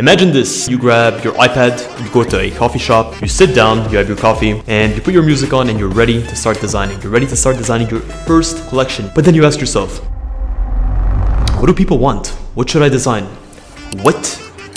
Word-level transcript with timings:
Imagine 0.00 0.32
this 0.32 0.66
you 0.66 0.78
grab 0.78 1.22
your 1.22 1.34
iPad, 1.34 1.76
you 2.02 2.10
go 2.10 2.24
to 2.24 2.40
a 2.40 2.50
coffee 2.52 2.78
shop, 2.78 3.20
you 3.20 3.28
sit 3.28 3.54
down, 3.54 3.76
you 3.90 3.98
have 3.98 4.08
your 4.08 4.16
coffee, 4.16 4.62
and 4.66 4.96
you 4.96 5.02
put 5.02 5.12
your 5.12 5.22
music 5.22 5.52
on 5.52 5.68
and 5.68 5.78
you're 5.78 5.90
ready 5.90 6.22
to 6.22 6.34
start 6.34 6.58
designing. 6.58 6.98
You're 7.02 7.12
ready 7.12 7.26
to 7.26 7.36
start 7.36 7.58
designing 7.58 7.86
your 7.90 8.00
first 8.26 8.66
collection. 8.70 9.10
But 9.14 9.26
then 9.26 9.34
you 9.34 9.44
ask 9.44 9.60
yourself, 9.60 9.98
what 11.60 11.66
do 11.66 11.74
people 11.74 11.98
want? 11.98 12.28
What 12.54 12.70
should 12.70 12.80
I 12.80 12.88
design? 12.88 13.24
What 14.00 14.16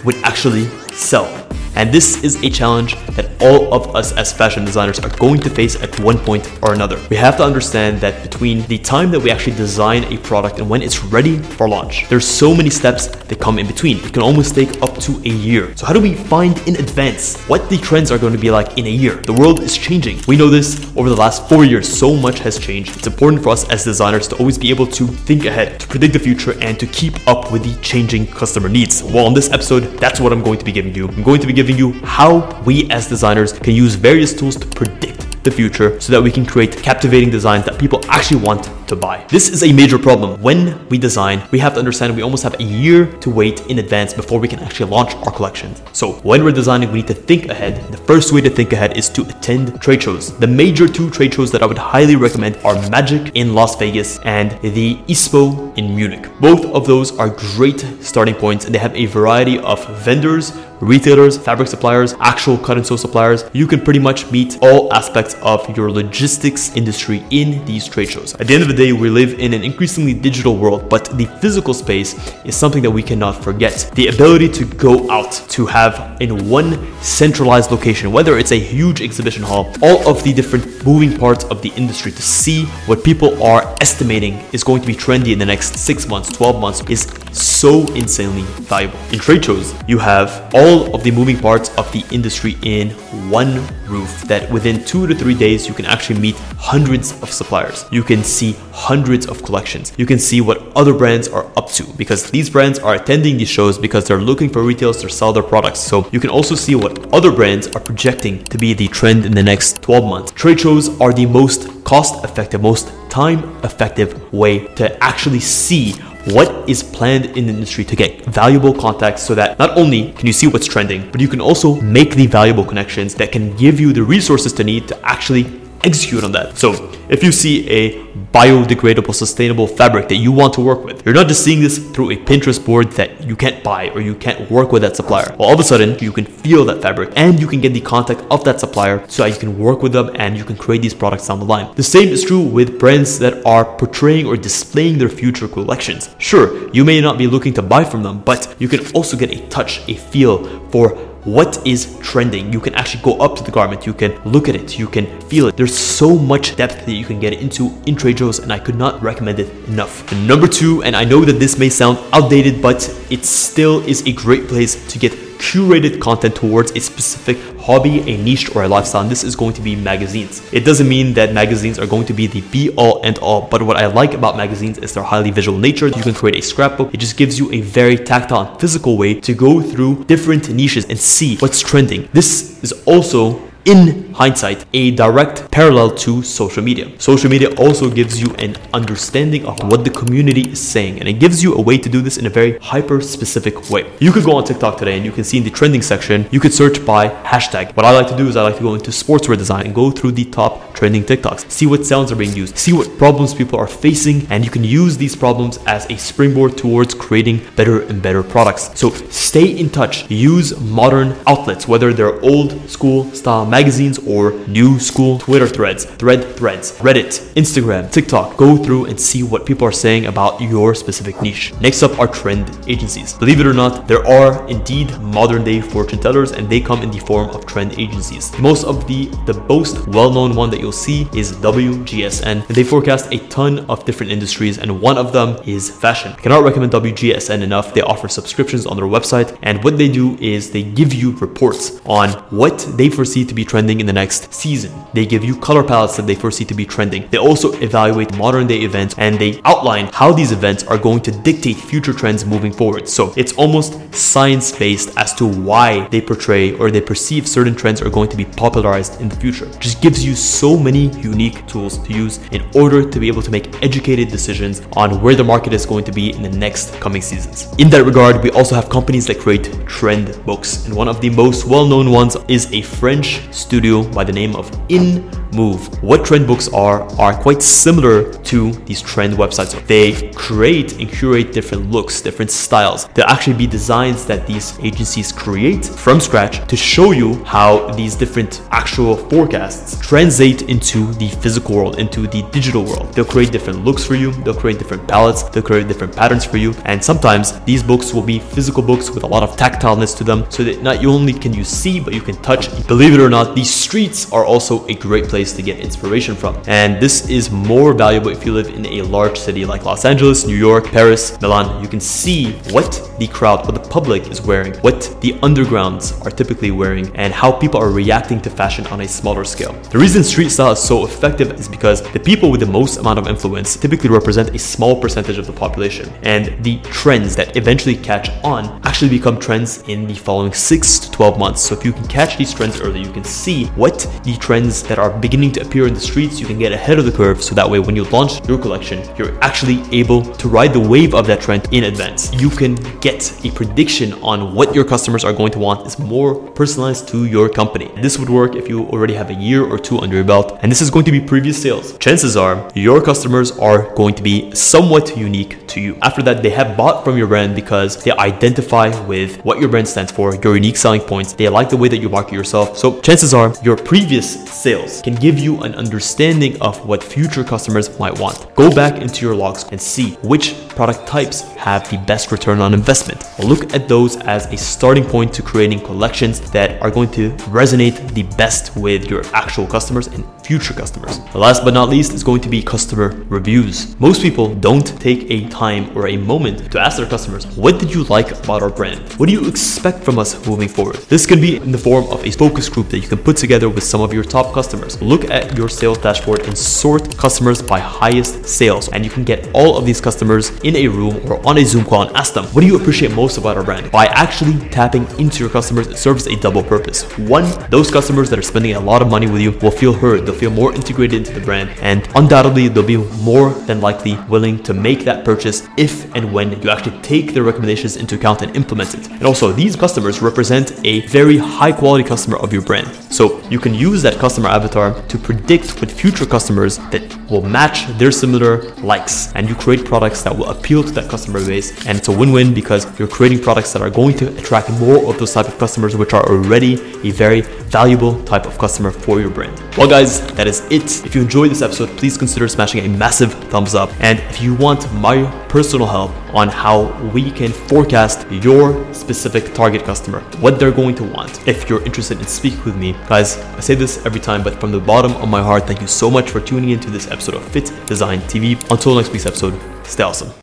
would 0.04 0.16
actually 0.26 0.66
sell? 0.92 1.43
And 1.76 1.92
this 1.92 2.24
is 2.24 2.42
a 2.44 2.50
challenge 2.50 2.96
that 3.16 3.30
all 3.42 3.74
of 3.74 3.96
us 3.96 4.14
as 4.14 4.32
fashion 4.32 4.64
designers 4.64 5.00
are 5.00 5.10
going 5.18 5.40
to 5.42 5.50
face 5.50 5.82
at 5.82 6.00
one 6.00 6.18
point 6.18 6.48
or 6.62 6.74
another. 6.74 7.00
We 7.10 7.16
have 7.18 7.38
to 7.38 7.44
understand 7.44 8.00
that 8.02 8.22
between 8.22 8.66
the 8.68 8.78
time 8.78 9.10
that 9.12 9.20
we 9.20 9.32
actually 9.32 9.56
design 9.56 10.04
a 10.06 10.18
product 10.18 10.60
and 10.60 10.70
when 10.70 10.82
it's 10.82 11.04
ready 11.04 11.40
for 11.40 11.68
launch, 11.68 12.08
there's 12.10 12.28
so 12.28 12.56
many 12.56 12.70
steps 12.70 13.08
that 13.08 13.40
come 13.40 13.58
in 13.58 13.68
between. 13.68 13.98
It 13.98 14.14
can 14.14 14.22
almost 14.22 14.54
take 14.56 14.82
up 14.84 14.98
to 15.00 15.18
a 15.26 15.30
year. 15.30 15.76
So 15.76 15.86
how 15.86 15.94
do 15.94 16.02
we 16.02 16.14
find 16.14 16.58
in 16.68 16.76
advance 16.76 17.42
what 17.48 17.70
the 17.70 17.78
trends 17.78 18.12
are 18.12 18.18
going 18.18 18.34
to 18.34 18.40
be 18.40 18.52
like 18.52 18.78
in 18.78 18.86
a 18.86 18.90
year? 18.90 19.16
The 19.16 19.34
world 19.34 19.62
is 19.62 19.78
changing. 19.78 20.20
We 20.28 20.38
know 20.38 20.50
this 20.50 20.92
over 20.96 21.10
the 21.10 21.16
last 21.16 21.50
four 21.50 21.66
years, 21.66 21.88
so 21.88 22.16
much 22.16 22.40
has 22.40 22.60
changed. 22.60 22.96
It's 22.98 23.08
important 23.08 23.42
for 23.42 23.50
us 23.50 23.68
as 23.70 23.84
designers 23.84 24.28
to 24.30 24.38
always 24.38 24.58
be 24.58 24.70
able 24.70 24.88
to 24.88 25.08
think 25.08 25.46
ahead, 25.46 25.80
to 25.80 25.88
predict 25.88 26.14
the 26.14 26.20
future, 26.20 26.54
and 26.62 26.80
to 26.80 26.86
keep 26.88 27.28
up 27.28 27.52
with 27.52 27.64
the 27.64 27.82
changing 27.82 28.28
customer 28.28 28.70
needs. 28.70 29.02
Well, 29.04 29.28
in 29.28 29.34
this 29.34 29.52
episode, 29.52 29.82
that's 29.98 30.20
what 30.20 30.32
I'm 30.32 30.44
going 30.44 30.60
to 30.60 30.66
be 30.66 30.72
giving 30.72 30.94
you. 30.94 31.08
I'm 31.08 31.24
going 31.24 31.42
to 31.42 31.48
be 31.48 31.54
giving 31.54 31.63
you 31.72 31.94
how 32.04 32.62
we 32.62 32.90
as 32.90 33.08
designers 33.08 33.54
can 33.54 33.74
use 33.74 33.96
various 33.96 34.34
tools 34.34 34.56
to 34.56 34.68
predict 34.68 35.44
the 35.44 35.52
future 35.52 36.00
so 36.00 36.12
that 36.12 36.22
we 36.22 36.32
can 36.32 36.46
create 36.46 36.78
captivating 36.78 37.30
designs 37.30 37.66
that 37.66 37.80
people 37.80 38.00
actually 38.10 38.42
want 38.42 38.70
to 38.94 39.00
buy. 39.00 39.26
This 39.30 39.50
is 39.50 39.64
a 39.64 39.72
major 39.74 39.98
problem. 39.98 40.42
When 40.42 40.88
we 40.90 40.98
design, 40.98 41.42
we 41.52 41.60
have 41.60 41.74
to 41.74 41.80
understand 41.80 42.16
we 42.16 42.22
almost 42.22 42.44
have 42.44 42.60
a 42.60 42.64
year 42.64 43.06
to 43.24 43.30
wait 43.30 43.62
in 43.68 43.80
advance 43.80 44.14
before 44.14 44.40
we 44.40 44.48
can 44.48 44.60
actually 44.60 44.90
launch 44.90 45.16
our 45.26 45.32
collections. 45.32 45.82
So 45.92 46.14
when 46.30 46.44
we're 46.44 46.52
designing, 46.52 46.92
we 46.92 47.00
need 47.02 47.08
to 47.08 47.14
think 47.14 47.50
ahead. 47.50 47.74
The 47.92 47.98
first 47.98 48.32
way 48.32 48.42
to 48.42 48.50
think 48.50 48.74
ahead 48.74 48.98
is 48.98 49.10
to 49.10 49.22
attend 49.24 49.82
trade 49.82 50.04
shows. 50.04 50.38
The 50.38 50.48
major 50.48 50.88
two 50.88 51.10
trade 51.10 51.34
shows 51.34 51.52
that 51.52 51.64
I 51.64 51.66
would 51.66 51.78
highly 51.78 52.16
recommend 52.16 52.58
are 52.64 52.76
Magic 52.90 53.32
in 53.36 53.54
Las 53.54 53.76
Vegas 53.78 54.20
and 54.20 54.52
the 54.62 54.96
ISPO 55.08 55.78
in 55.78 55.96
Munich. 55.96 56.28
Both 56.40 56.66
of 56.66 56.86
those 56.86 57.18
are 57.18 57.30
great 57.30 57.80
starting 58.02 58.36
points 58.36 58.66
and 58.66 58.74
they 58.74 58.80
have 58.80 58.96
a 58.96 59.06
variety 59.08 59.58
of 59.60 59.86
vendors, 60.04 60.54
retailers, 60.84 61.38
fabric 61.38 61.68
suppliers, 61.68 62.14
actual 62.20 62.58
cut 62.58 62.78
and 62.78 62.86
sew 62.86 62.96
suppliers. 62.96 63.46
You 63.54 63.68
can 63.68 63.82
pretty 63.82 64.00
much 64.00 64.30
meet 64.32 64.58
all 64.62 64.94
aspects 64.94 65.36
of 65.42 65.76
your 65.78 65.92
logistics 65.92 66.76
industry 66.76 67.24
in 67.30 67.64
these 67.66 67.88
trade 67.88 68.10
shows. 68.10 68.36
At 68.36 68.48
the 68.48 68.54
end 68.54 68.64
of 68.64 68.70
the 68.70 68.76
day, 68.76 68.83
we 68.92 69.10
live 69.10 69.40
in 69.40 69.54
an 69.54 69.64
increasingly 69.64 70.14
digital 70.14 70.58
world, 70.58 70.90
but 70.90 71.06
the 71.18 71.26
physical 71.40 71.74
space 71.74 72.16
is 72.44 72.56
something 72.56 72.82
that 72.84 72.92
we 72.92 73.02
cannot 73.02 73.44
forget. 73.44 73.90
The 73.96 74.08
ability 74.08 74.50
to 74.50 74.66
go 74.66 75.10
out, 75.10 75.32
to 75.50 75.66
have 75.68 76.18
in 76.20 76.50
one 76.50 76.78
centralized 77.02 77.72
location, 77.72 78.12
whether 78.12 78.38
it's 78.38 78.52
a 78.52 78.60
huge 78.60 79.02
exhibition 79.02 79.44
hall, 79.44 79.74
all 79.82 80.08
of 80.10 80.24
the 80.24 80.34
different 80.34 80.86
moving 80.86 81.18
parts 81.18 81.46
of 81.46 81.62
the 81.62 81.70
industry 81.78 82.12
to 82.12 82.22
see 82.22 82.66
what 82.88 83.04
people 83.04 83.42
are 83.42 83.76
estimating 83.80 84.44
is 84.52 84.64
going 84.64 84.82
to 84.82 84.88
be 84.88 84.96
trendy 84.96 85.32
in 85.32 85.40
the 85.40 85.46
next 85.46 85.78
six 85.78 86.08
months, 86.08 86.32
12 86.32 86.60
months 86.60 86.82
is 86.90 87.08
so 87.32 87.86
insanely 87.94 88.44
valuable. 88.64 89.00
In 89.12 89.20
trade 89.20 89.46
shows, 89.46 89.74
you 89.88 90.00
have 90.00 90.50
all 90.54 90.94
of 90.96 91.04
the 91.04 91.12
moving 91.12 91.38
parts 91.38 91.70
of 91.78 91.92
the 91.92 92.04
industry 92.12 92.58
in 92.64 92.90
one 93.30 93.66
roof 93.94 94.12
that 94.24 94.50
within 94.52 94.84
two 94.84 95.08
to 95.08 95.16
three 95.16 95.38
days, 95.46 95.68
you 95.68 95.74
can 95.74 95.86
actually 95.86 96.20
meet 96.20 96.36
hundreds 96.74 97.08
of 97.24 97.32
suppliers. 97.40 97.86
You 97.92 98.04
can 98.04 98.24
see 98.24 98.52
hundreds 98.72 99.28
of 99.28 99.44
collections. 99.44 99.94
You 99.98 100.06
can 100.06 100.20
see 100.20 100.42
what 100.42 100.58
other 100.76 100.94
brands 100.94 101.28
are 101.28 101.46
up 101.60 101.70
to 101.78 101.84
because 102.02 102.22
these 102.32 102.50
brands 102.50 102.80
are 102.80 102.96
attending 102.96 103.38
these 103.38 103.54
shows 103.58 103.78
because 103.78 104.08
they're 104.08 104.26
looking 104.32 104.50
for 104.50 104.62
retailers 104.64 104.98
to 105.02 105.10
sell 105.10 105.32
their 105.34 105.48
products. 105.54 105.80
So 105.80 106.10
you 106.12 106.20
can 106.20 106.30
also 106.30 106.56
see 106.56 106.76
what 106.76 106.94
other 107.14 107.32
brands 107.32 107.68
are 107.76 107.84
projecting 107.90 108.44
to 108.46 108.58
be 108.58 108.74
the 108.74 108.88
trend 108.88 109.26
in 109.26 109.34
the 109.34 109.44
next 109.44 109.82
12 109.82 110.04
months. 110.04 110.32
Trade 110.32 110.60
shows 110.60 111.00
are 111.00 111.14
the 111.14 111.26
most 111.26 111.84
cost 111.84 112.24
effective, 112.24 112.62
most 112.62 112.92
time 113.10 113.40
effective 113.64 114.10
way 114.34 114.66
to 114.80 114.86
actually 115.04 115.40
see 115.40 115.94
what 116.26 116.70
is 116.70 116.82
planned 116.82 117.26
in 117.38 117.48
the 117.48 117.54
industry 117.54 117.84
to 117.84 117.96
get 117.96 118.24
valuable 118.26 118.74
contacts 118.74 119.24
so 119.24 119.36
that 119.36 119.60
not 119.60 119.78
only 119.78 120.14
can 120.14 120.26
you 120.26 120.34
see 120.34 120.48
what's 120.48 120.68
trending, 120.68 121.12
but 121.12 121.20
you 121.20 121.28
can 121.28 121.42
also 121.42 121.82
make 121.82 122.16
the 122.16 122.28
valuable 122.28 122.64
connections 122.64 123.14
that 123.16 123.32
can 123.32 123.56
give 123.58 123.80
you 123.80 123.92
the 123.92 124.04
resources 124.04 124.54
to 124.54 124.64
need 124.64 124.88
to 124.88 124.98
actually 125.06 125.63
execute 125.84 126.24
on 126.24 126.32
that. 126.34 126.58
So 126.58 126.92
if 127.10 127.24
you 127.24 127.32
see 127.32 127.70
a 127.70 128.04
biodegradable, 128.32 129.14
sustainable 129.14 129.68
fabric 129.68 130.08
that 130.10 130.16
you 130.16 130.32
want 130.32 130.54
to 130.54 130.62
work 130.62 130.84
with, 130.84 131.06
you're 131.06 131.16
not 131.16 131.28
just 131.28 131.44
seeing 131.44 131.62
this 131.62 131.78
through 131.92 132.12
a 132.12 132.18
Pinterest 132.18 132.64
board 132.64 132.92
that 132.94 133.24
you 133.24 133.36
can't 133.36 133.64
buy 133.64 133.90
or 133.90 134.02
you 134.02 134.16
can't 134.16 134.50
work 134.50 134.72
with 134.72 134.82
that 134.82 134.96
supplier. 134.96 135.36
Well, 135.38 135.50
all 135.50 135.54
of 135.54 135.60
a 135.60 135.64
sudden, 135.64 135.98
you 136.00 136.12
can 136.12 136.26
feel 136.26 136.66
that 136.66 136.82
fabric 136.82 137.12
and 137.16 137.40
you 137.40 137.48
can 137.48 137.62
get 137.62 137.74
the 137.74 137.82
contact 137.82 138.22
of 138.32 138.44
that 138.46 138.60
supplier 138.60 139.06
so 139.08 139.24
that 139.24 139.30
you 139.30 139.40
can 139.40 139.60
work 139.60 139.82
with 139.82 139.94
them 139.94 140.12
and 140.16 140.38
you 140.38 140.44
can 140.44 140.56
create 140.56 140.82
these 140.82 140.94
products 140.94 141.28
down 141.28 141.40
the 141.40 141.46
line. 141.46 141.74
The 141.76 141.84
same 141.84 142.10
is 142.10 142.24
true 142.24 142.42
with 142.42 142.80
brands 142.80 143.20
that 143.20 143.46
are 143.46 143.66
portraying 143.78 144.26
or 144.26 144.38
displaying 144.38 144.98
their 144.98 145.10
future 145.10 145.48
collections. 145.48 146.16
Sure, 146.18 146.72
you 146.72 146.84
may 146.84 147.02
not 147.02 147.18
be 147.18 147.28
looking 147.28 147.54
to 147.56 147.62
buy 147.62 147.84
from 147.84 148.04
them, 148.04 148.22
but 148.22 148.56
you 148.60 148.68
can 148.68 148.86
also 148.94 149.18
get 149.18 149.32
a 149.32 149.48
touch, 149.48 149.88
a 149.88 149.96
feel 149.96 150.70
for 150.70 151.13
what 151.26 151.66
is 151.66 151.98
trending. 152.00 152.52
You 152.52 152.60
can 152.60 152.76
actually 152.76 153.04
go 153.04 153.18
up 153.18 153.36
to 153.38 153.44
the 153.44 153.52
garment, 153.52 153.86
you 153.86 153.94
can 153.94 154.20
look 154.24 154.50
at 154.50 154.56
it, 154.56 154.78
you 154.78 154.88
can 154.88 155.06
feel 155.22 155.48
it. 155.48 155.56
There's 155.56 155.78
so 155.78 156.18
much 156.18 156.56
depth 156.56 156.86
that 156.86 156.94
you 156.94 157.06
can 157.06 157.20
get 157.20 157.34
into 157.34 157.72
in 157.86 157.96
trade 157.96 158.20
shows, 158.20 158.40
and 158.40 158.52
I 158.52 158.60
could 158.60 158.76
not 158.76 159.02
recommend 159.02 159.40
it 159.40 159.50
enough. 159.68 160.12
And 160.12 160.28
number 160.28 160.48
two, 160.48 160.84
and 160.84 160.96
I 160.96 161.04
know 161.04 161.24
that 161.26 161.40
this 161.40 161.58
may 161.58 161.70
sound 161.70 161.98
outdated, 162.12 162.62
but 162.62 162.90
it 163.10 163.26
still 163.26 163.82
is 163.88 164.06
a 164.06 164.12
great 164.12 164.48
place 164.48 164.88
to 164.92 165.00
get 165.00 165.14
curated 165.44 166.00
content 166.00 166.36
towards 166.36 166.72
a 166.72 166.80
specific 166.80 167.38
hobby, 167.60 168.00
a 168.12 168.18
niche, 168.18 168.56
or 168.56 168.64
a 168.64 168.68
lifestyle. 168.68 169.02
And 169.02 169.12
this 169.12 169.24
is 169.26 169.36
going 169.36 169.54
to 169.56 169.62
be 169.62 169.76
magazines. 169.76 170.42
It 170.54 170.62
doesn't 170.62 170.88
mean 170.88 171.14
that 171.16 171.34
magazines 171.34 171.78
are 171.78 171.86
going 171.86 172.06
to 172.06 172.14
be 172.14 172.28
the 172.28 172.42
be 172.54 172.70
all 172.76 173.04
and 173.04 173.18
all, 173.20 173.42
but 173.52 173.62
what 173.62 173.76
I 173.76 173.88
like 173.88 174.14
about 174.14 174.38
magazines 174.38 174.78
is 174.78 174.94
their 174.94 175.04
highly 175.04 175.32
visual 175.32 175.58
nature. 175.58 175.88
You 175.88 176.02
can 176.02 176.14
create 176.14 176.38
a 176.38 176.42
scrapbook. 176.42 176.94
It 176.94 177.02
just 177.02 177.18
gives 177.18 177.38
you 177.38 177.52
a 177.52 177.60
very 177.60 177.98
tactile 177.98 178.42
and 178.48 178.60
physical 178.60 178.98
way 178.98 179.20
to 179.20 179.34
go 179.34 179.62
through 179.62 180.06
different 180.06 180.50
niches 180.50 180.86
and 180.86 180.98
see 180.98 181.36
what's 181.38 181.60
trending. 181.60 182.08
This 182.14 182.64
is 182.64 182.72
also 182.86 183.42
in 183.66 184.14
hindsight, 184.14 184.66
a 184.74 184.92
direct 184.92 185.50
parallel 185.52 185.90
to 185.96 186.22
social 186.22 186.62
media. 186.62 186.90
Social 187.00 187.30
media 187.30 187.54
also 187.56 187.90
gives 187.90 188.22
you 188.22 188.34
an 188.36 188.56
understanding 188.74 189.46
of 189.46 189.62
what 189.64 189.84
the 189.84 189.90
community 189.90 190.50
is 190.52 190.62
saying, 190.62 191.00
and 191.00 191.08
it 191.08 191.14
gives 191.14 191.42
you 191.42 191.56
a 191.56 191.62
way 191.62 191.78
to 191.78 191.90
do 191.90 192.02
this 192.02 192.18
in 192.18 192.26
a 192.26 192.30
very 192.30 192.58
hyper 192.60 193.00
specific 193.02 193.70
way. 193.70 193.90
You 194.00 194.12
could 194.12 194.26
go 194.26 194.36
on 194.36 194.44
TikTok 194.44 194.78
today 194.78 194.98
and 194.98 195.06
you 195.06 195.12
can 195.12 195.24
see 195.24 195.38
in 195.38 195.44
the 195.44 195.50
trending 195.50 195.82
section, 195.82 196.28
you 196.32 196.40
could 196.40 196.54
search 196.54 196.86
by 196.86 197.10
hashtag. 197.24 197.76
What 197.76 197.86
I 197.86 197.92
like 197.92 198.08
to 198.08 198.18
do 198.18 198.28
is 198.28 198.36
I 198.36 198.44
like 198.44 198.58
to 198.58 198.64
go 198.64 198.74
into 198.76 198.92
sportswear 198.92 199.38
design 199.38 199.66
and 199.66 199.76
go 199.76 199.92
through 199.92 200.12
the 200.14 200.26
top 200.26 200.74
trending 200.74 201.04
TikToks, 201.04 201.50
see 201.50 201.66
what 201.66 201.86
sounds 201.86 202.12
are 202.12 202.16
being 202.16 202.36
used, 202.36 202.58
see 202.58 202.74
what 202.74 202.98
problems 202.98 203.34
people 203.34 203.58
are 203.60 203.68
facing, 203.68 204.28
and 204.30 204.44
you 204.44 204.52
can 204.52 204.64
use 204.64 204.98
these 204.98 205.16
problems 205.16 205.58
as 205.66 205.90
a 205.90 205.98
springboard 205.98 206.58
towards 206.58 206.94
creating 206.94 207.42
better 207.56 207.84
and 207.84 208.02
better 208.02 208.24
products. 208.24 208.78
So 208.78 208.90
stay 208.90 209.58
in 209.58 209.70
touch, 209.70 210.10
use 210.12 210.60
modern 210.60 211.16
outlets, 211.28 211.68
whether 211.68 211.94
they're 211.94 212.20
old 212.22 212.70
school 212.70 213.10
style 213.12 213.46
magazines 213.54 214.00
or 214.14 214.32
new 214.60 214.80
school 214.80 215.20
Twitter 215.20 215.48
threads, 215.48 215.86
thread 216.02 216.22
threads, 216.38 216.72
Reddit, 216.88 217.12
Instagram, 217.42 217.84
TikTok. 217.92 218.36
Go 218.36 218.58
through 218.58 218.86
and 218.90 218.98
see 219.00 219.22
what 219.22 219.46
people 219.46 219.68
are 219.68 219.78
saying 219.86 220.08
about 220.08 220.42
your 220.42 220.74
specific 220.74 221.16
niche. 221.22 221.54
Next 221.62 221.84
up 221.84 221.94
are 222.00 222.08
trend 222.08 222.46
agencies. 222.68 223.14
Believe 223.14 223.40
it 223.42 223.46
or 223.46 223.54
not, 223.54 223.88
there 223.88 224.04
are 224.08 224.32
indeed 224.56 224.90
modern 225.18 225.44
day 225.44 225.62
fortune 225.62 226.00
tellers 226.00 226.32
and 226.32 226.50
they 226.50 226.60
come 226.70 226.82
in 226.82 226.90
the 226.90 226.98
form 227.10 227.30
of 227.36 227.46
trend 227.46 227.72
agencies. 227.78 228.26
Most 228.40 228.64
of 228.72 228.88
the 228.88 229.02
the 229.30 229.36
most 229.54 229.76
well-known 229.98 230.32
one 230.42 230.50
that 230.50 230.60
you'll 230.60 230.82
see 230.88 231.00
is 231.22 231.28
WGSN 231.34 232.38
and 232.48 232.56
they 232.58 232.66
forecast 232.74 233.14
a 233.14 233.20
ton 233.38 233.54
of 233.72 233.86
different 233.86 234.12
industries 234.12 234.58
and 234.58 234.70
one 234.90 234.98
of 234.98 235.14
them 235.18 235.30
is 235.46 235.64
fashion. 235.86 236.12
I 236.18 236.22
cannot 236.26 236.44
recommend 236.50 236.72
WGSN 236.72 237.42
enough. 237.50 237.66
They 237.76 237.86
offer 237.94 238.08
subscriptions 238.08 238.66
on 238.66 238.76
their 238.78 238.92
website 238.98 239.30
and 239.44 239.64
what 239.64 239.78
they 239.78 239.90
do 240.02 240.18
is 240.20 240.50
they 240.50 240.64
give 240.64 240.92
you 241.02 241.12
reports 241.28 241.80
on 241.86 242.10
what 242.42 242.58
they 242.80 242.90
foresee 242.90 243.24
to 243.26 243.36
be 243.36 243.43
trending 243.44 243.80
in 243.80 243.86
the 243.86 243.94
next 243.94 244.34
season. 244.34 244.72
They 244.94 245.06
give 245.06 245.24
you 245.24 245.36
color 245.38 245.64
palettes 245.64 245.98
that 245.98 246.08
they 246.08 246.16
foresee 246.16 246.46
to 246.46 246.54
be 246.54 246.66
trending. 246.66 247.08
They 247.10 247.18
also 247.18 247.54
evaluate 247.62 248.16
modern 248.18 248.48
day 248.48 248.60
events 248.62 248.96
and 248.98 249.20
they 249.20 249.42
outline 249.46 249.88
how 249.94 250.12
these 250.12 250.32
events 250.32 250.64
are 250.64 250.78
going 250.78 251.02
to 251.02 251.12
dictate 251.12 251.58
future 251.58 251.94
trends 251.94 252.26
moving 252.26 252.52
forward. 252.52 252.88
So 252.88 253.14
it's 253.16 253.34
almost 253.34 253.94
science 253.94 254.52
based 254.52 254.98
as 254.98 255.14
to 255.16 255.26
why 255.26 255.88
they 255.90 256.02
portray 256.02 256.54
or 256.54 256.72
they 256.72 256.82
perceive 256.82 257.28
certain 257.28 257.56
trends 257.56 257.82
are 257.82 257.90
going 257.90 258.10
to 258.10 258.18
be 258.18 258.26
popularized 258.26 259.02
in 259.02 259.10
the 259.10 259.16
future. 259.16 259.50
Just 259.60 259.82
gives 259.82 260.04
you 260.06 260.16
so 260.16 260.58
many 260.58 260.88
unique 261.00 261.46
tools 261.48 261.78
to 261.80 261.94
use 261.94 262.20
in 262.32 262.42
order 262.56 262.88
to 262.90 263.00
be 263.00 263.08
able 263.08 263.22
to 263.22 263.32
make 263.32 263.62
educated 263.64 264.10
decisions 264.10 264.62
on 264.76 265.02
where 265.02 265.16
the 265.16 265.24
market 265.24 265.54
is 265.54 265.66
going 265.66 265.84
to 265.86 265.92
be 265.92 266.14
in 266.14 266.22
the 266.22 266.30
next 266.30 266.80
coming 266.80 267.02
seasons. 267.02 267.54
In 267.58 267.70
that 267.70 267.84
regard, 267.86 268.24
we 268.24 268.32
also 268.32 268.56
have 268.56 268.70
companies 268.70 269.08
that 269.08 269.20
create 269.20 269.52
trend 269.68 270.24
books. 270.26 270.66
And 270.66 270.76
one 270.76 270.88
of 270.88 271.02
the 271.02 271.10
most 271.10 271.46
well 271.46 271.66
known 271.66 271.92
ones 271.92 272.16
is 272.28 272.52
a 272.54 272.62
French 272.62 273.33
studio 273.34 273.84
by 273.84 274.04
the 274.04 274.14
name 274.14 274.36
of 274.36 274.50
In 274.70 275.04
move. 275.34 275.82
What 275.84 276.06
trend 276.06 276.28
books 276.28 276.48
are 276.50 276.84
are 277.00 277.14
quite 277.14 277.42
similar 277.42 278.14
to 278.32 278.52
these 278.66 278.82
trend 278.82 279.14
websites. 279.16 279.54
They 279.68 280.12
create 280.14 280.80
and 280.80 280.90
curate 280.90 281.34
different 281.34 281.72
looks, 281.72 282.02
different 282.02 282.32
styles. 282.32 282.88
They'll 282.90 283.06
actually 283.06 283.38
be 283.38 283.48
designs 283.48 284.06
that 284.06 284.28
these 284.28 284.58
agencies 284.60 285.12
create 285.12 285.66
from 285.66 286.00
scratch 286.00 286.46
to 286.48 286.56
show 286.56 286.92
you 286.92 287.24
how 287.24 287.72
these 287.74 287.96
different 287.96 288.42
actual 288.52 288.96
forecasts 288.96 289.80
translate 289.80 290.44
into 290.44 290.94
the 290.94 291.10
physical 291.10 291.56
world, 291.56 291.80
into 291.80 292.08
the 292.08 292.22
digital 292.32 292.64
world. 292.64 292.94
They'll 292.94 293.06
create 293.06 293.32
different 293.32 293.64
looks 293.64 293.86
for 293.86 293.96
you, 293.96 294.12
they'll 294.24 294.34
create 294.34 294.60
different 294.60 294.88
palettes, 294.88 295.24
they'll 295.24 295.44
create 295.44 295.68
different 295.68 295.96
patterns 295.96 296.26
for 296.26 296.38
you. 296.38 296.54
And 296.66 296.84
sometimes 296.84 297.40
these 297.42 297.64
books 297.64 297.94
will 297.94 298.02
be 298.02 298.20
physical 298.20 298.64
books 298.64 298.90
with 298.90 299.04
a 299.04 299.08
lot 299.08 299.24
of 299.24 299.36
tactileness 299.38 299.96
to 299.98 300.04
them 300.04 300.30
so 300.30 300.44
that 300.44 300.62
not 300.62 300.84
only 300.86 301.14
can 301.14 301.34
you 301.34 301.44
see, 301.44 301.80
but 301.80 301.94
you 301.94 302.02
can 302.02 302.16
touch. 302.22 302.44
Believe 302.68 302.94
it 302.94 303.00
or 303.00 303.10
not, 303.10 303.36
these 303.36 303.54
streets 303.54 304.12
are 304.12 304.26
also 304.26 304.66
a 304.68 304.74
great 304.74 305.06
place 305.06 305.23
to 305.32 305.42
get 305.42 305.60
inspiration 305.60 306.16
from. 306.16 306.36
And 306.48 306.82
this 306.82 307.10
is 307.10 307.32
more 307.32 307.74
valuable 307.74 308.10
if 308.10 308.26
you 308.26 308.34
live 308.34 308.50
in 308.50 308.66
a 308.66 308.82
large 308.82 309.18
city 309.18 309.46
like 309.46 309.64
Los 309.64 309.86
Angeles, 309.86 310.26
New 310.26 310.36
York, 310.36 310.66
Paris, 310.66 311.18
Milan. 311.22 311.62
You 311.64 311.70
can 311.70 311.80
see 311.80 312.34
what 312.52 312.72
the 313.00 313.08
crowd, 313.08 313.46
what 313.46 313.54
the 313.54 313.70
public 313.70 314.08
is 314.10 314.22
wearing, 314.22 314.54
what 314.58 314.94
the 315.00 315.14
undergrounds 315.22 316.06
are 316.06 316.12
typically 316.12 316.52
wearing, 316.52 316.94
and 316.96 317.14
how 317.14 317.32
people 317.32 317.60
are 317.62 317.70
reacting 317.70 318.20
to 318.22 318.30
fashion 318.30 318.68
on 318.68 318.82
a 318.82 318.88
smaller 318.88 319.24
scale. 319.24 319.54
The 319.72 319.78
reason 319.78 320.04
street 320.04 320.30
style 320.30 320.52
is 320.52 320.62
so 320.62 320.84
effective 320.84 321.32
is 321.40 321.48
because 321.48 321.82
the 321.94 322.00
people 322.00 322.30
with 322.30 322.42
the 322.42 322.48
most 322.48 322.78
amount 322.78 323.00
of 323.00 323.08
influence 323.08 323.56
typically 323.56 323.90
represent 323.90 324.36
a 324.36 324.40
small 324.40 324.80
percentage 324.82 325.18
of 325.18 325.28
the 325.28 325.34
population, 325.34 325.90
and 326.04 326.44
the 326.44 326.60
trends 326.64 327.16
that 327.16 327.38
eventually 327.38 327.76
catch 327.76 328.10
on 328.24 328.60
actually 328.66 328.90
become 328.90 329.20
trends 329.20 329.62
in 329.68 329.86
the 329.88 329.94
following 329.94 330.34
6 330.34 330.80
to 330.80 330.92
12 330.92 331.20
months. 331.20 331.42
So 331.42 331.56
if 331.56 331.64
you 331.64 331.74
can 331.74 331.88
catch 331.88 332.18
these 332.18 332.34
trends 332.34 332.60
early, 332.60 332.82
you 332.82 332.92
can 332.92 333.04
see 333.04 333.46
what 333.56 333.88
the 334.04 334.18
trends 334.18 334.64
that 334.64 334.80
are 334.80 334.98
beginning 335.14 335.32
to 335.32 335.42
appear 335.42 335.68
in 335.68 335.76
the 335.76 335.80
streets, 335.80 336.20
you 336.20 336.26
can 336.26 336.40
get 336.40 336.52
ahead 336.52 336.80
of 336.80 336.86
the 336.86 336.92
curve 336.92 337.24
so 337.24 337.36
that 337.36 337.48
way 337.48 337.60
when 337.60 337.76
you 337.76 337.84
launch 337.98 338.28
your 338.28 338.36
collection, 338.36 338.80
you're 338.98 339.16
actually 339.24 339.62
able 339.72 340.02
to 340.02 340.28
ride 340.28 340.52
the 340.52 340.60
wave 340.60 340.96
of 340.96 341.06
that 341.06 341.22
trend 341.22 341.48
in 341.54 341.66
advance. 341.66 342.12
You 342.16 342.32
can 342.32 342.56
get 342.80 343.24
a 343.24 343.30
prediction 343.30 343.94
on 344.02 344.34
what 344.34 344.56
your 344.56 344.66
customers 344.66 345.04
are 345.04 345.14
going 345.14 345.32
to 345.34 345.38
want 345.38 345.68
is 345.68 345.78
more 345.78 346.16
personalized 346.32 346.88
to 346.88 347.06
your 347.06 347.30
company. 347.30 347.70
This 347.80 348.00
would 348.00 348.10
work 348.10 348.36
if 348.36 348.50
you 348.50 348.66
already 348.70 348.96
have 348.96 349.12
a 349.12 349.14
year 349.14 349.44
or 349.46 349.60
two 349.60 349.78
under 349.78 349.98
your 349.98 350.04
belt, 350.04 350.40
and 350.42 350.52
this 350.52 350.62
is 350.62 350.72
going 350.72 350.86
to 350.86 350.92
be 350.92 351.00
previous 351.00 351.40
sales. 351.40 351.78
Chances 351.78 352.18
are 352.18 352.50
your 352.56 352.82
customers 352.82 353.38
are 353.38 353.72
going 353.76 353.94
to 353.94 354.02
be 354.02 354.34
somewhat 354.34 354.98
unique 354.98 355.46
to 355.50 355.62
you. 355.62 355.78
After 355.84 356.02
that, 356.02 356.24
they 356.24 356.32
have 356.32 356.58
bought 356.58 356.84
from 356.84 356.98
your 356.98 357.06
brand 357.06 357.36
because 357.36 357.84
they 357.84 357.92
identify 357.92 358.68
with 358.88 359.24
what 359.24 359.40
your 359.40 359.50
brand 359.50 359.68
stands 359.68 359.92
for, 359.92 360.16
your 360.16 360.34
unique 360.34 360.58
selling 360.58 360.82
points. 360.82 361.14
They 361.14 361.30
like 361.30 361.52
the 361.52 361.58
way 361.58 361.68
that 361.68 361.78
you 361.78 361.90
market 361.90 362.16
yourself. 362.16 362.58
So 362.58 362.82
chances 362.82 363.14
are 363.14 363.32
your 363.44 363.58
previous 363.58 364.08
sales 364.28 364.82
can 364.82 364.96
give 365.04 365.20
you 365.20 365.42
an 365.42 365.54
understanding 365.56 366.42
of 366.42 366.66
what 366.66 366.82
future 366.82 367.26
customers 367.26 367.78
might 367.78 368.00
want. 368.00 368.34
Go 368.36 368.50
back 368.50 368.82
into 368.82 369.06
your 369.06 369.14
logs 369.14 369.44
and 369.52 369.62
see 369.62 369.96
which 369.96 370.34
product 370.56 370.88
types 370.88 371.22
have 371.34 371.70
the 371.70 371.78
best 371.78 372.12
return 372.12 372.40
on 372.40 372.54
investment. 372.54 373.04
Look 373.20 373.54
at 373.54 373.68
those 373.68 373.98
as 373.98 374.26
a 374.28 374.38
starting 374.38 374.86
point 374.86 375.14
to 375.14 375.22
creating 375.22 375.60
collections 375.62 376.20
that 376.32 376.62
are 376.62 376.72
going 376.72 376.92
to 376.92 377.12
resonate 377.32 377.94
the 377.94 378.04
best 378.18 378.56
with 378.56 378.90
your 378.90 379.04
actual 379.14 379.48
customers 379.48 379.88
and 379.88 380.04
future 380.24 380.54
customers. 380.54 381.00
Last 381.14 381.44
but 381.44 381.54
not 381.54 381.68
least 381.70 381.94
is 381.94 382.04
going 382.04 382.22
to 382.22 382.30
be 382.30 382.42
customer 382.42 382.90
reviews. 383.10 383.78
Most 383.80 384.02
people 384.02 384.34
don't 384.34 384.66
take 384.80 385.12
a 385.12 385.28
time 385.28 385.78
or 385.78 385.88
a 385.88 385.98
moment 385.98 386.50
to 386.52 386.60
ask 386.60 386.78
their 386.78 386.86
customers, 386.86 387.26
what 387.36 387.60
did 387.60 387.74
you 387.74 387.84
like 387.86 388.12
about 388.12 388.42
our 388.42 388.50
brand? 388.50 388.80
What 388.94 389.08
do 389.08 389.14
you 389.14 389.28
expect 389.28 389.84
from 389.84 390.00
us 390.00 390.26
moving 390.26 390.48
forward? 390.48 390.78
This 390.88 391.06
can 391.06 391.20
be 391.20 391.36
in 391.36 391.52
the 391.52 391.58
form 391.58 391.86
of 391.90 392.06
a 392.06 392.12
focus 392.12 392.48
group 392.48 392.70
that 392.70 392.80
you 392.80 392.88
can 392.88 393.00
put 393.00 393.18
together 393.18 393.50
with 393.50 393.64
some 393.64 393.82
of 393.82 393.94
your 393.94 394.04
top 394.04 394.34
customers. 394.34 394.82
Look 394.82 395.10
at 395.10 395.38
your 395.38 395.50
sales 395.50 395.80
dashboard 395.80 396.22
and 396.22 396.38
sort 396.38 396.98
customers 396.98 397.42
by 397.42 397.60
highest 397.60 398.26
sales. 398.26 398.70
And 398.70 398.86
you 398.86 398.92
can 398.92 399.04
get 399.04 399.30
all 399.34 399.58
of 399.58 399.66
these 399.66 399.82
customers 399.82 400.32
in 400.44 400.56
a 400.56 400.68
room 400.68 401.00
or 401.10 401.26
on 401.28 401.38
a 401.38 401.46
Zoom 401.46 401.66
call 401.66 401.84
and 401.84 401.96
ask 401.96 402.14
them, 402.14 402.26
what 402.26 402.42
do 402.42 402.48
you 402.48 402.56
appreciate 402.56 402.92
most 402.94 403.18
about 403.18 403.38
our 403.38 403.44
brand? 403.44 403.72
By 403.72 403.86
actually 403.88 404.38
tapping 404.50 404.88
into 405.00 405.20
your 405.20 405.30
customers, 405.30 405.68
it 405.68 405.78
serves 405.78 406.08
a 406.08 406.16
double 406.18 406.44
purpose. 406.44 406.84
One, 406.98 407.26
those 407.50 407.72
customers 407.72 408.10
that 408.10 408.20
are 408.20 408.24
spending 408.24 408.56
a 408.56 408.60
lot 408.60 408.82
of 408.82 408.90
money 408.90 409.08
with 409.08 409.22
you 409.22 409.32
will 409.32 409.52
feel 409.52 409.74
heard, 409.74 410.06
they'll 410.06 410.16
feel 410.16 410.32
more 410.32 410.54
integrated 410.54 410.98
into 410.98 411.14
the 411.14 411.26
brand, 411.26 411.50
and 411.62 411.88
undoubtedly 411.96 412.48
they'll 412.48 412.64
be 412.64 412.78
more 412.78 413.32
than 413.32 413.62
likely 413.62 413.96
willing 414.10 414.42
to 414.44 414.54
make 414.54 414.84
that 414.86 415.06
purchase 415.06 415.48
if 415.58 415.94
and 415.96 416.12
when 416.14 416.42
you 416.42 416.50
actually 416.50 416.80
take 416.82 417.14
their 417.14 417.24
recommendations 417.24 417.78
into 417.78 417.96
account 417.96 418.22
and 418.22 418.36
implement 418.36 418.74
it. 418.74 418.90
And 418.92 419.04
also, 419.04 419.32
these 419.32 419.56
customers 419.56 420.02
represent 420.02 420.60
a 420.66 420.82
very 420.88 421.18
high 421.18 421.52
quality 421.52 421.84
customer 421.84 422.18
of 422.18 422.34
your 422.34 422.42
brand. 422.42 422.83
So 422.94 423.20
you 423.28 423.40
can 423.40 423.56
use 423.56 423.82
that 423.82 423.98
customer 423.98 424.30
avatar 424.30 424.80
to 424.88 424.98
predict 425.00 425.60
with 425.60 425.72
future 425.72 426.06
customers 426.06 426.60
that 426.70 426.84
will 427.10 427.24
match 427.24 427.66
their 427.80 427.92
similar 427.92 428.44
likes, 428.62 429.12
and 429.16 429.28
you 429.28 429.34
create 429.34 429.66
products 429.66 430.04
that 430.04 430.16
will 430.16 430.30
appeal 430.30 430.62
to 430.62 430.70
that 430.74 430.92
customer 430.92 431.26
base. 431.26 431.66
And 431.66 431.76
it's 431.76 431.88
a 431.88 431.92
win-win 431.92 432.36
because 432.36 432.68
you're 432.78 432.88
creating 432.88 433.24
products 433.24 433.52
that 433.54 433.64
are 433.64 433.72
going 433.72 433.98
to 433.98 434.16
attract 434.16 434.52
more 434.60 434.88
of 434.88 435.00
those 435.00 435.12
type 435.12 435.28
of 435.28 435.40
customers, 435.40 435.76
which 435.76 435.92
are 435.96 436.08
already 436.08 436.54
a 436.88 436.92
very 436.92 437.24
valuable 437.54 438.04
type 438.04 438.26
of 438.26 438.38
customer 438.40 438.72
for 438.72 439.00
your 439.00 439.12
brand. 439.12 439.40
Well, 439.58 439.70
guys, 439.70 440.02
that 440.18 440.28
is 440.28 440.42
it. 440.50 440.84
If 440.88 440.96
you 440.96 441.02
enjoyed 441.02 441.30
this 441.30 441.44
episode, 441.44 441.70
please 441.78 441.98
consider 441.98 442.28
smashing 442.28 442.66
a 442.66 442.68
massive 442.68 443.14
thumbs 443.32 443.54
up. 443.54 443.70
And 443.80 444.00
if 444.00 444.22
you 444.22 444.34
want 444.34 444.62
my 444.74 445.06
personal 445.30 445.68
help 445.68 445.92
on 446.16 446.30
how 446.30 446.58
we 446.90 447.12
can 447.12 447.32
forecast 447.32 448.08
your 448.10 448.74
specific 448.74 449.34
target 449.36 449.64
customer, 449.64 450.00
what 450.20 450.40
they're 450.40 450.52
going 450.52 450.76
to 450.76 450.84
want, 450.84 451.28
if 451.28 451.48
you're 451.48 451.64
interested 451.64 452.00
in 452.00 452.08
speaking 452.08 452.44
with 452.44 452.56
me, 452.56 452.74
guys, 452.90 453.18
I 453.38 453.40
say 453.40 453.56
this 453.56 453.86
every 453.86 454.02
time, 454.02 454.24
but 454.24 454.40
from 454.40 454.52
the 454.52 454.60
bottom 454.60 454.94
of 454.94 455.08
my 455.08 455.22
heart, 455.22 455.46
thank 455.46 455.62
you 455.62 455.68
so 455.68 455.92
much 455.92 456.10
for 456.10 456.20
tuning 456.20 456.50
into 456.50 456.70
this 456.72 456.90
episode 456.90 457.16
of 457.16 457.24
Fit 457.28 457.54
Design 457.68 458.00
TV. 458.02 458.34
Until 458.52 458.76
next 458.76 458.92
week's 458.92 459.06
episode, 459.06 459.40
stay 459.64 459.84
awesome. 459.84 460.14